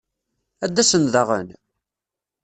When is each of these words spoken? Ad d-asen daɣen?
Ad 0.63 0.71
d-asen 0.75 1.03
daɣen? 1.13 1.47